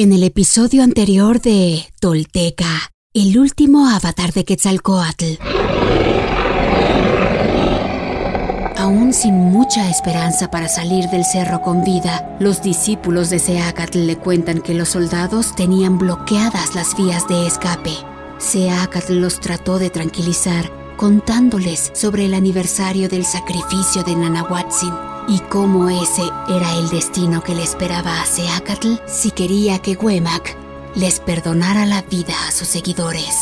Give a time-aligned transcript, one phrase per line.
[0.00, 5.24] En el episodio anterior de Tolteca, el último avatar de Quetzalcoatl.
[8.76, 14.16] Aún sin mucha esperanza para salir del cerro con vida, los discípulos de Seacatl le
[14.16, 17.96] cuentan que los soldados tenían bloqueadas las vías de escape.
[18.38, 25.90] Seacatl los trató de tranquilizar, contándoles sobre el aniversario del sacrificio de Nanahuatzin y cómo
[25.90, 30.56] ese era el destino que le esperaba a Seacatl si quería que Huemac
[30.96, 33.36] les perdonara la vida a sus seguidores.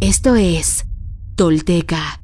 [0.00, 0.84] Esto es
[1.34, 2.22] Tolteca,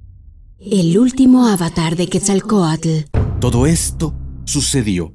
[0.59, 3.05] el último avatar de Quetzalcoatl.
[3.41, 4.15] Todo esto
[4.45, 5.15] sucedió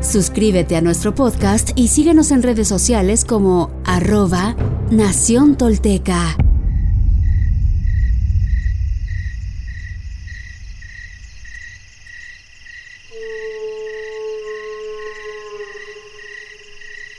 [0.00, 4.54] Suscríbete a nuestro podcast y síguenos en redes sociales como arroba
[4.90, 6.36] Nación Tolteca.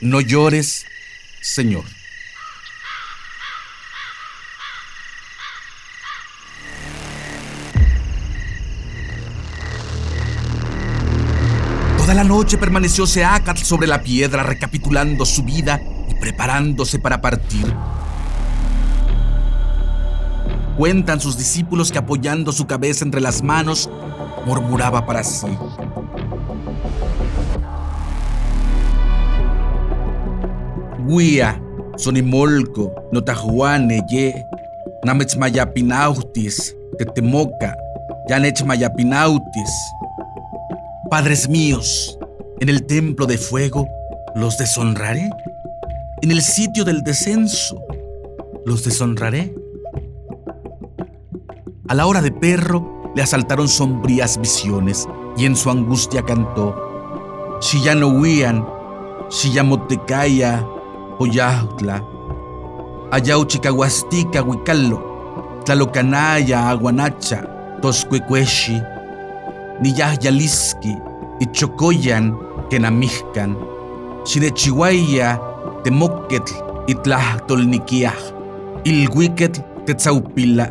[0.00, 0.86] No llores,
[1.42, 1.99] Señor.
[12.58, 17.72] Permaneció Seacatl sobre la piedra, recapitulando su vida y preparándose para partir.
[20.76, 23.90] Cuentan sus discípulos que apoyando su cabeza entre las manos,
[24.46, 25.46] murmuraba para sí.
[31.06, 31.60] Guía,
[31.96, 34.46] sonimolco, notajuane, ye,
[35.04, 37.76] namechmayapinautis, tetemoca,
[38.28, 39.70] yanechmayapinautis.
[41.10, 42.16] Padres míos,
[42.60, 43.88] en el templo de fuego
[44.34, 45.30] los deshonraré.
[46.22, 47.82] En el sitio del descenso
[48.66, 49.54] los deshonraré.
[51.88, 57.82] A la hora de perro le asaltaron sombrías visiones y en su angustia cantó: Si
[57.82, 58.66] ya no huían,
[59.30, 60.64] si ya motecaya,
[61.18, 62.04] oyautla,
[63.10, 68.80] ayauchicahuastica, huicallo, tlalocanaya, aguanacha, toscuecueshi,
[69.80, 70.98] Niyahyaliski,
[71.40, 72.36] Ichocoyan,
[72.70, 73.56] Kenamihkan,
[74.24, 75.38] Chinechihuaya,
[75.82, 76.54] Temoquetl,
[76.86, 78.20] Itlahtolniquiaj,
[78.84, 80.70] Ilhuiquetl, Tetzaupila,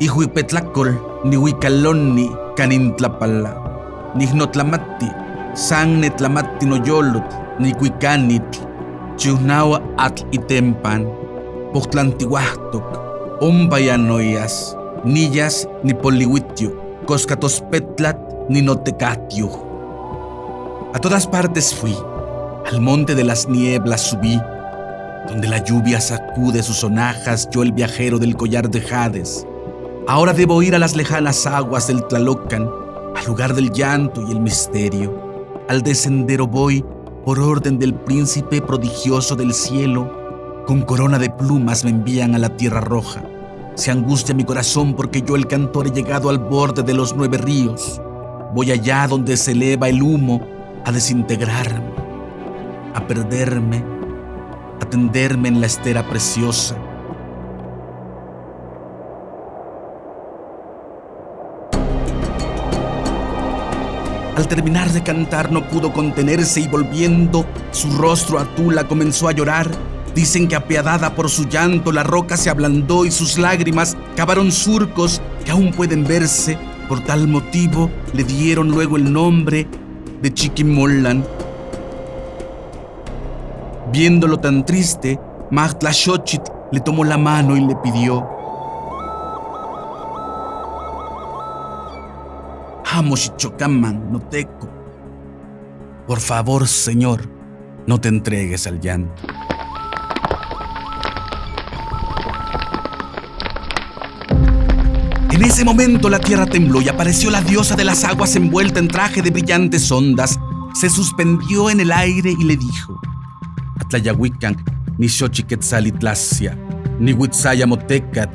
[0.00, 0.94] Ihuipetlacol,
[1.24, 3.52] Nihuicalonni, Canintlapala,
[4.16, 5.10] Nihnotlamati,
[5.54, 7.28] San Netlamati noyolot,
[7.60, 8.60] Nicuicanitl,
[9.16, 11.06] Chiunawa Atl Itempan,
[11.72, 13.98] Pochtlantihuahtoc, Ombaya
[15.04, 16.70] Nillas Nipolihuitio,
[17.06, 18.16] Coscatospetlat,
[18.48, 19.73] Ninotecatio.
[20.94, 21.92] A todas partes fui,
[22.70, 24.40] al monte de las nieblas subí,
[25.26, 29.44] donde la lluvia sacude sus sonajas, yo el viajero del collar de Jades.
[30.06, 32.70] Ahora debo ir a las lejanas aguas del Tlalocan,
[33.16, 35.12] al lugar del llanto y el misterio.
[35.68, 36.84] Al descendero voy
[37.24, 42.50] por orden del príncipe prodigioso del cielo, con corona de plumas me envían a la
[42.50, 43.20] tierra roja.
[43.74, 47.38] Se angustia mi corazón porque yo el cantor he llegado al borde de los nueve
[47.38, 48.00] ríos.
[48.54, 50.53] Voy allá donde se eleva el humo
[50.84, 51.92] a desintegrarme,
[52.94, 53.84] a perderme,
[54.80, 56.76] a tenderme en la estera preciosa.
[64.36, 69.32] Al terminar de cantar no pudo contenerse y volviendo su rostro a Tula comenzó a
[69.32, 69.70] llorar
[70.14, 75.20] Dicen que apiadada por su llanto la roca se ablandó y sus lágrimas cavaron surcos
[75.44, 76.56] que aún pueden verse.
[76.88, 79.66] Por tal motivo le dieron luego el nombre
[80.24, 81.22] de Chiquimolán.
[83.92, 86.40] Viéndolo tan triste, Magtlashochit
[86.72, 88.26] le tomó la mano y le pidió:
[92.90, 94.70] Hamoshichokaman noteco.
[96.06, 97.28] Por favor, señor,
[97.86, 99.22] no te entregues al llanto.
[105.34, 108.86] En ese momento la tierra tembló y apareció la diosa de las aguas envuelta en
[108.86, 110.38] traje de brillantes ondas.
[110.74, 113.00] Se suspendió en el aire y le dijo:
[113.80, 114.56] Atlayahuican,
[114.96, 116.56] ni Xochiquetzalitlasia,
[117.00, 118.30] ni Huitzayamotecat,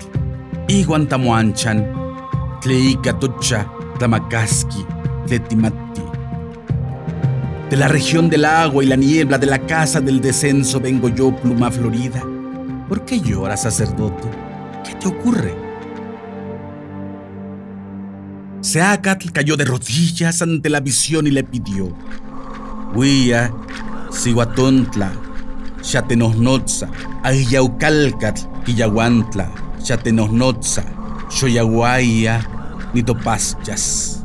[0.68, 1.90] Iguantamoanchan,
[2.60, 4.86] Tleicatocha, Tamakaski,
[5.26, 6.04] Tletimati.
[7.70, 11.34] De la región del agua y la niebla, de la casa del descenso vengo yo,
[11.34, 12.22] pluma florida.
[12.90, 14.28] ¿Por qué lloras, sacerdote?
[14.84, 15.69] ¿Qué te ocurre?
[18.70, 21.92] Seacatl cayó de rodillas ante la visión y le pidió:
[22.94, 23.52] Huía,
[24.12, 25.12] Sihuatontla,
[25.82, 26.88] Xatenohnotza,
[27.24, 29.52] Ayaucalcatl, Quillahuantla,
[29.84, 30.84] Xatenohnotza,
[31.30, 32.48] Xoyahuaya,
[32.94, 34.24] Nitopachas.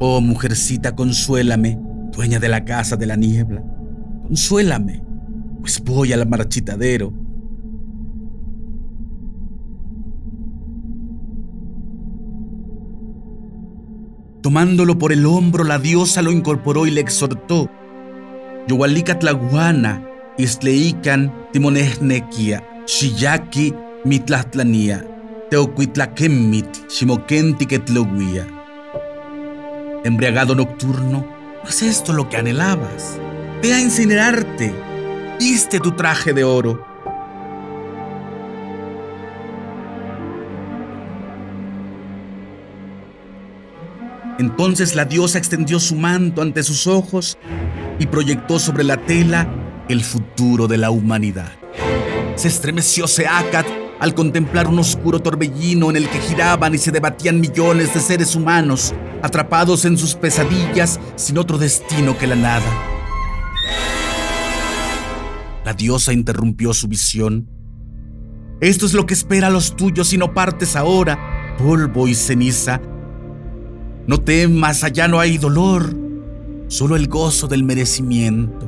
[0.00, 1.78] Oh mujercita, consuélame,
[2.10, 3.62] dueña de la casa de la niebla,
[4.26, 5.04] consuélame,
[5.60, 7.12] pues voy al marchitadero
[14.52, 17.70] Tomándolo por el hombro, la diosa lo incorporó y le exhortó.
[18.68, 20.06] Yowalika tlaguana,
[20.36, 23.72] isleikan timonehnekia, shiyaki
[24.04, 25.06] mitlatlania,
[25.48, 28.46] teocuitlakemmit, shimokenti ketloguia.
[30.04, 31.24] Embriagado nocturno,
[31.64, 33.18] ¿no es esto lo que anhelabas?
[33.62, 34.70] Ve a incinerarte,
[35.38, 36.91] viste tu traje de oro
[44.38, 47.38] Entonces la diosa extendió su manto ante sus ojos
[47.98, 49.48] y proyectó sobre la tela
[49.88, 51.52] el futuro de la humanidad.
[52.36, 53.66] Se estremeció Seacat
[54.00, 58.34] al contemplar un oscuro torbellino en el que giraban y se debatían millones de seres
[58.34, 62.66] humanos, atrapados en sus pesadillas sin otro destino que la nada.
[65.64, 67.48] La diosa interrumpió su visión.
[68.60, 72.80] Esto es lo que espera a los tuyos si no partes ahora, polvo y ceniza,
[74.06, 75.94] no temas, allá no hay dolor,
[76.68, 78.66] solo el gozo del merecimiento.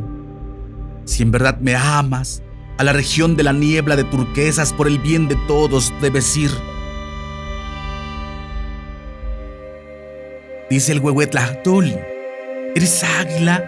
[1.05, 2.43] Si en verdad me amas,
[2.79, 6.51] a la región de la niebla de turquesas por el bien de todos debes ir.
[10.71, 11.97] Dice el huehuetlahtoli,
[12.75, 13.65] eres águila,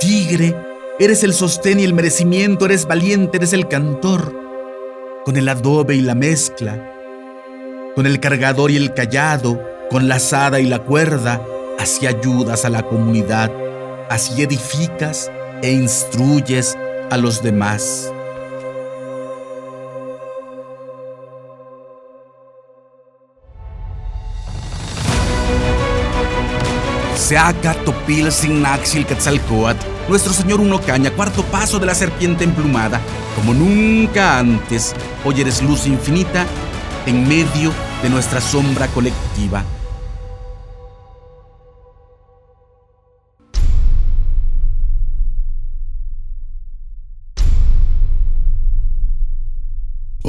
[0.00, 0.54] tigre,
[0.98, 4.34] eres el sostén y el merecimiento, eres valiente, eres el cantor,
[5.24, 6.92] con el adobe y la mezcla,
[7.94, 11.42] con el cargador y el callado, con la azada y la cuerda,
[11.78, 13.50] así ayudas a la comunidad,
[14.08, 15.30] así edificas
[15.62, 16.78] e instruyes
[17.10, 18.12] a los demás.
[27.16, 33.00] Seaca Topil Signaxil Quetzalcoatl, nuestro señor Uno Caña, cuarto paso de la serpiente emplumada,
[33.34, 34.94] como nunca antes,
[35.24, 36.46] hoy eres luz infinita
[37.06, 37.72] en medio
[38.02, 39.64] de nuestra sombra colectiva.